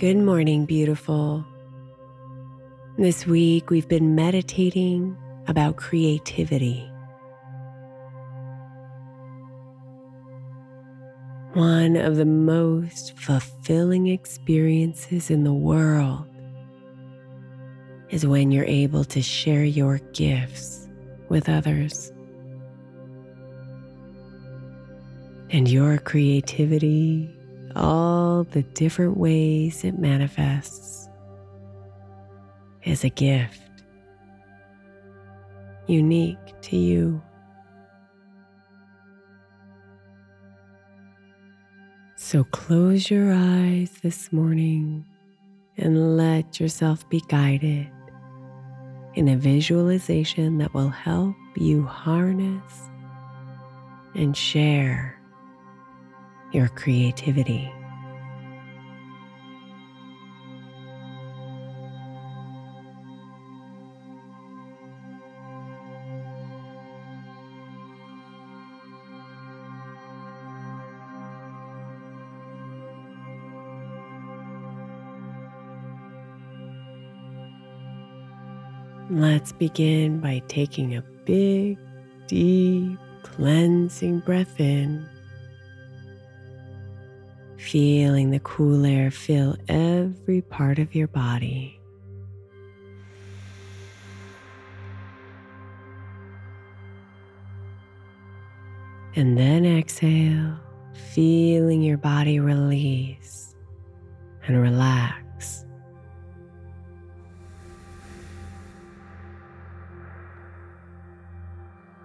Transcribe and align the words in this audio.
Good 0.00 0.16
morning, 0.16 0.64
beautiful. 0.64 1.44
This 2.96 3.26
week 3.26 3.68
we've 3.68 3.86
been 3.86 4.14
meditating 4.14 5.14
about 5.46 5.76
creativity. 5.76 6.90
One 11.52 11.96
of 11.96 12.16
the 12.16 12.24
most 12.24 13.14
fulfilling 13.18 14.06
experiences 14.06 15.28
in 15.28 15.44
the 15.44 15.52
world 15.52 16.26
is 18.08 18.24
when 18.24 18.50
you're 18.50 18.64
able 18.64 19.04
to 19.04 19.20
share 19.20 19.64
your 19.64 19.98
gifts 20.14 20.88
with 21.28 21.46
others. 21.46 22.10
And 25.50 25.68
your 25.68 25.98
creativity 25.98 27.36
all 27.76 28.44
the 28.44 28.62
different 28.62 29.16
ways 29.16 29.84
it 29.84 29.98
manifests 29.98 31.08
is 32.84 33.04
a 33.04 33.10
gift 33.10 33.60
unique 35.86 36.38
to 36.62 36.76
you. 36.76 37.20
So 42.16 42.44
close 42.44 43.10
your 43.10 43.32
eyes 43.32 43.90
this 44.02 44.32
morning 44.32 45.04
and 45.76 46.16
let 46.16 46.60
yourself 46.60 47.08
be 47.08 47.20
guided 47.28 47.90
in 49.14 49.28
a 49.28 49.36
visualization 49.36 50.58
that 50.58 50.72
will 50.72 50.90
help 50.90 51.34
you 51.56 51.82
harness 51.82 52.88
and 54.14 54.36
share 54.36 55.19
your 56.52 56.68
creativity. 56.68 57.72
Let's 79.10 79.50
begin 79.52 80.20
by 80.20 80.40
taking 80.46 80.94
a 80.94 81.02
big, 81.24 81.78
deep, 82.28 82.96
cleansing 83.24 84.20
breath 84.20 84.60
in 84.60 85.08
feeling 87.60 88.30
the 88.30 88.40
cool 88.40 88.86
air 88.86 89.10
fill 89.10 89.54
every 89.68 90.40
part 90.40 90.78
of 90.78 90.94
your 90.94 91.08
body. 91.08 91.78
And 99.14 99.36
then 99.36 99.66
exhale, 99.66 100.56
feeling 101.12 101.82
your 101.82 101.98
body 101.98 102.40
release 102.40 103.54
and 104.46 104.60
relax. 104.60 105.66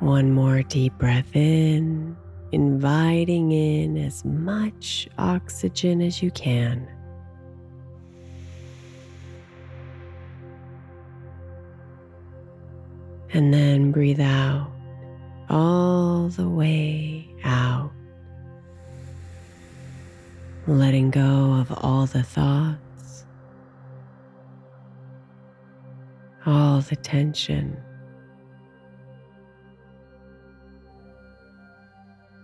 One 0.00 0.32
more 0.32 0.62
deep 0.62 0.96
breath 0.98 1.36
in 1.36 2.16
inviting 2.52 3.50
in 3.50 3.96
as 3.96 4.24
much 4.24 5.08
oxygen 5.18 6.02
as 6.02 6.22
you 6.22 6.30
can. 6.30 6.86
And 13.32 13.52
then 13.52 13.90
breathe 13.90 14.20
out 14.20 14.70
all 15.48 16.28
the 16.28 16.48
way 16.48 17.26
out, 17.44 17.90
letting 20.66 21.10
go 21.10 21.54
of 21.54 21.72
all 21.82 22.04
the 22.04 22.22
thoughts, 22.22 23.24
all 26.44 26.82
the 26.82 26.96
tension. 26.96 27.82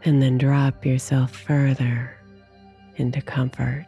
And 0.08 0.22
then 0.22 0.38
drop 0.38 0.86
yourself 0.86 1.30
further 1.30 2.16
into 2.96 3.20
comfort. 3.20 3.84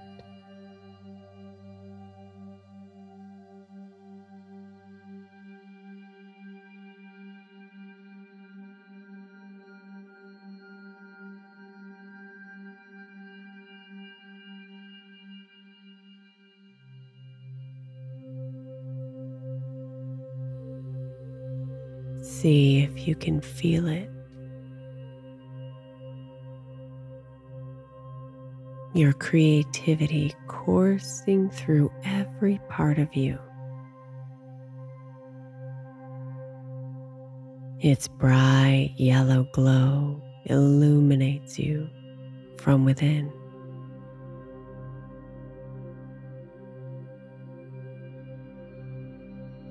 See 22.22 22.81
if 22.82 23.08
you 23.08 23.14
can 23.14 23.40
feel 23.40 23.88
it 23.88 24.11
your 29.00 29.14
creativity 29.14 30.35
coursing 30.47 31.49
through 31.49 31.91
every 32.05 32.61
part 32.69 32.99
of 32.99 33.14
you. 33.14 33.38
Its 37.81 38.08
bright 38.08 38.93
yellow 38.99 39.44
glow 39.55 40.23
illuminates 40.44 41.58
you 41.58 41.88
from 42.58 42.85
within. 42.85 43.32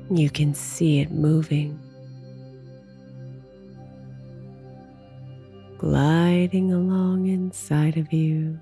You 0.10 0.32
can 0.32 0.56
see 0.56 1.02
it 1.02 1.12
moving 1.12 1.80
gliding 5.78 6.74
along 6.74 7.28
inside 7.28 7.96
of 7.96 8.12
you 8.12 8.60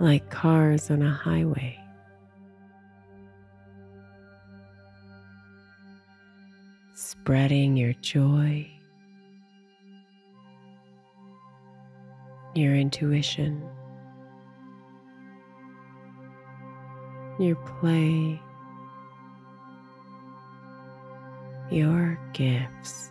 like 0.00 0.28
cars 0.30 0.90
on 0.90 1.02
a 1.02 1.10
highway. 1.10 1.78
Spreading 6.94 7.76
your 7.76 7.94
joy, 7.94 8.70
your 12.54 12.74
intuition, 12.74 13.62
your 17.38 17.56
play, 17.80 18.40
your 21.70 22.18
gifts 22.32 23.10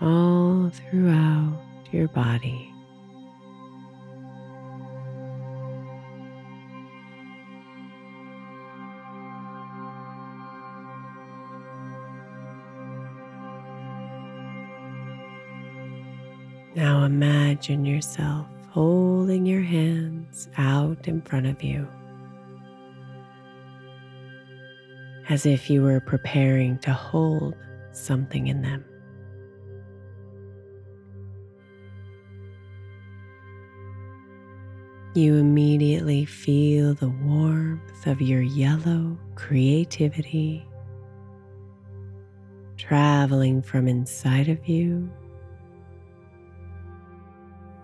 all 0.00 0.70
throughout 0.70 1.58
your 1.92 2.08
body. 2.08 2.71
Imagine 17.62 17.84
yourself 17.84 18.48
holding 18.70 19.46
your 19.46 19.62
hands 19.62 20.48
out 20.58 21.06
in 21.06 21.22
front 21.22 21.46
of 21.46 21.62
you 21.62 21.86
as 25.28 25.46
if 25.46 25.70
you 25.70 25.80
were 25.80 26.00
preparing 26.00 26.76
to 26.78 26.92
hold 26.92 27.54
something 27.92 28.48
in 28.48 28.62
them. 28.62 28.84
You 35.14 35.36
immediately 35.36 36.24
feel 36.24 36.94
the 36.94 37.10
warmth 37.10 38.08
of 38.08 38.20
your 38.20 38.42
yellow 38.42 39.16
creativity 39.36 40.66
traveling 42.76 43.62
from 43.62 43.86
inside 43.86 44.48
of 44.48 44.66
you 44.66 45.08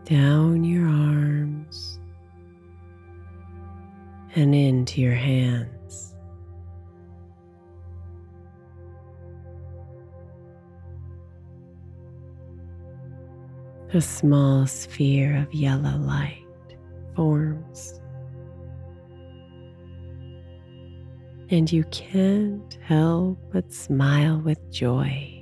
down 0.08 0.64
your 0.64 0.88
arms 0.88 1.98
and 4.34 4.54
into 4.54 5.02
your 5.02 5.14
hands. 5.14 6.14
A 13.92 14.00
small 14.00 14.66
sphere 14.66 15.36
of 15.36 15.52
yellow 15.52 15.98
light 15.98 16.42
forms, 17.14 18.00
and 21.50 21.70
you 21.70 21.84
can't 21.84 22.78
help 22.80 23.38
but 23.52 23.70
smile 23.70 24.40
with 24.40 24.70
joy 24.70 25.37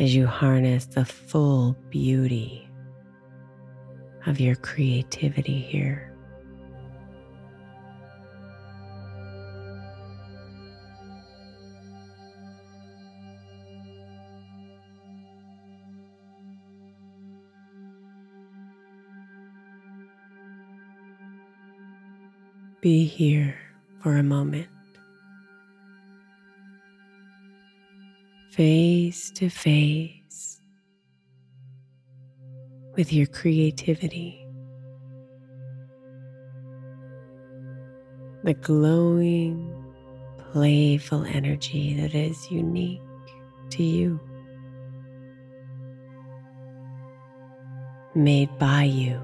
as 0.00 0.14
you 0.14 0.26
harness 0.26 0.86
the 0.86 1.04
full 1.04 1.76
beauty 1.90 2.66
of 4.26 4.40
your 4.40 4.56
creativity 4.56 5.60
here. 5.60 6.06
Be 22.80 23.04
here 23.04 23.54
for 24.02 24.16
a 24.16 24.22
moment. 24.22 24.68
Face 28.50 29.30
to 29.30 29.48
face 29.48 30.60
with 32.96 33.12
your 33.12 33.26
creativity. 33.26 34.44
The 38.42 38.54
glowing, 38.54 39.72
playful 40.52 41.24
energy 41.24 41.94
that 42.00 42.12
is 42.12 42.50
unique 42.50 43.00
to 43.70 43.84
you, 43.84 44.18
made 48.16 48.50
by 48.58 48.82
you, 48.82 49.20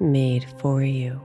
made 0.00 0.46
for 0.58 0.82
you. 0.82 1.20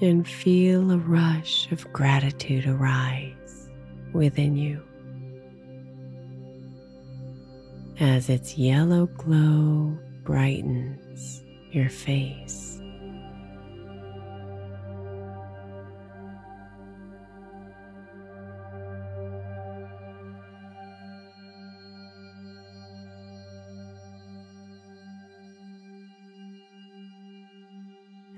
And 0.00 0.28
feel 0.28 0.90
a 0.90 0.98
rush 0.98 1.70
of 1.72 1.90
gratitude 1.92 2.66
arise 2.66 3.68
within 4.12 4.56
you 4.56 4.82
as 7.98 8.28
its 8.28 8.58
yellow 8.58 9.06
glow 9.06 9.96
brightens 10.24 11.42
your 11.70 11.88
face. 11.88 12.78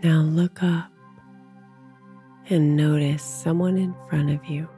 Now 0.04 0.20
look 0.20 0.62
up 0.62 0.92
and 2.50 2.76
notice 2.76 3.22
someone 3.22 3.76
in 3.76 3.94
front 4.08 4.30
of 4.30 4.44
you. 4.46 4.68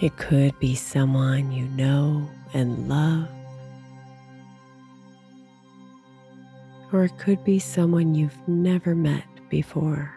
It 0.00 0.16
could 0.16 0.58
be 0.58 0.74
someone 0.74 1.52
you 1.52 1.66
know 1.68 2.28
and 2.52 2.88
love, 2.88 3.28
or 6.92 7.04
it 7.04 7.16
could 7.18 7.42
be 7.44 7.58
someone 7.58 8.14
you've 8.14 8.36
never 8.48 8.94
met 8.94 9.24
before. 9.48 10.12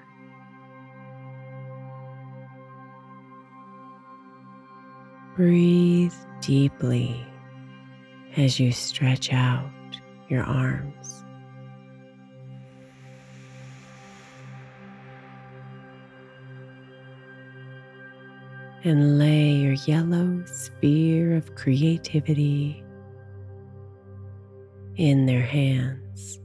Breathe 5.36 6.13
deeply 6.42 7.25
as 8.38 8.60
you 8.60 8.72
stretch 8.72 9.32
out 9.32 9.70
your 10.30 10.44
arms. 10.44 11.14
And 18.86 19.18
lay 19.18 19.50
your 19.51 19.74
yellow 19.74 20.44
sphere 20.46 21.36
of 21.36 21.56
creativity 21.56 22.84
in 24.96 25.25
their 25.25 25.42
hands. 25.42 26.39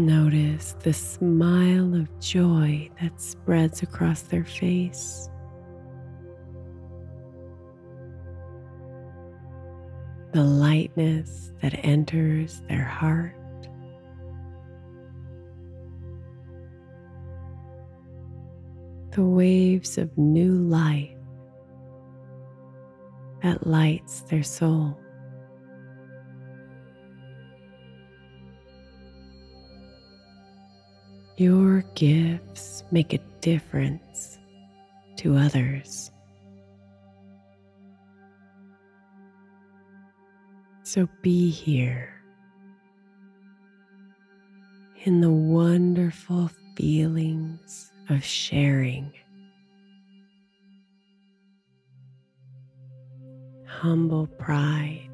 Notice 0.00 0.76
the 0.82 0.94
smile 0.94 1.94
of 1.94 2.08
joy 2.20 2.88
that 3.02 3.20
spreads 3.20 3.82
across 3.82 4.22
their 4.22 4.46
face. 4.46 5.28
The 10.32 10.42
lightness 10.42 11.52
that 11.60 11.78
enters 11.84 12.62
their 12.66 12.82
heart. 12.82 13.36
The 19.10 19.22
waves 19.22 19.98
of 19.98 20.16
new 20.16 20.54
life 20.54 21.10
that 23.42 23.66
lights 23.66 24.22
their 24.22 24.44
soul. 24.44 24.98
Your 31.40 31.80
gifts 31.94 32.84
make 32.90 33.14
a 33.14 33.18
difference 33.40 34.38
to 35.16 35.36
others. 35.36 36.10
So 40.82 41.08
be 41.22 41.48
here 41.48 42.12
in 45.04 45.22
the 45.22 45.30
wonderful 45.30 46.50
feelings 46.76 47.90
of 48.10 48.22
sharing. 48.22 49.10
Humble 53.64 54.26
pride 54.26 55.09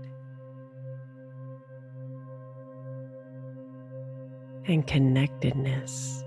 and 4.68 4.86
connectedness. 4.86 6.22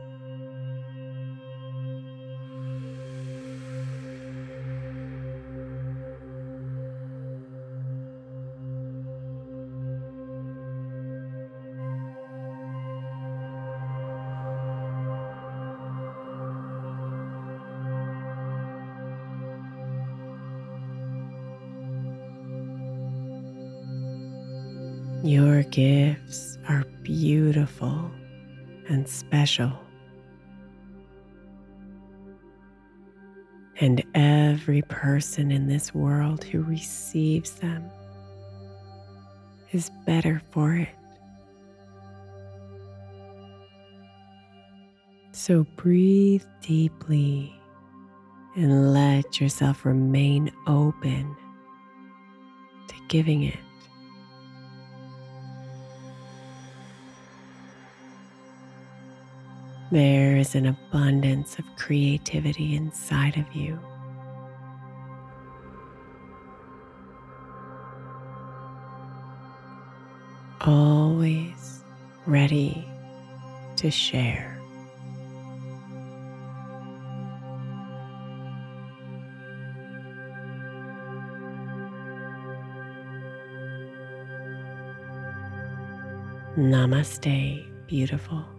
Your 25.22 25.64
gifts 25.64 26.58
are 26.70 26.86
beautiful 27.04 28.10
and 28.90 29.08
special. 29.08 29.72
And 33.80 34.04
every 34.14 34.82
person 34.84 35.52
in 35.52 35.68
this 35.68 35.94
world 35.94 36.44
who 36.44 36.62
receives 36.64 37.52
them 37.52 37.90
is 39.72 39.90
better 40.06 40.42
for 40.52 40.76
it. 40.76 40.90
So 45.32 45.66
breathe 45.78 46.44
deeply 46.62 47.56
and 48.56 48.94
let 48.94 49.40
yourself 49.40 49.86
remain 49.86 50.52
open 50.68 51.38
to 52.88 52.96
giving 53.08 53.44
it. 53.44 53.58
There 59.92 60.38
is 60.38 60.54
an 60.54 60.68
abundance 60.68 61.58
of 61.58 61.66
creativity 61.76 62.76
inside 62.76 63.38
of 63.38 63.56
you. 63.56 63.80
Always 70.62 71.84
ready 72.28 72.88
to 73.78 73.90
share. 73.90 74.62
Namaste, 86.56 87.66
beautiful. 87.88 88.59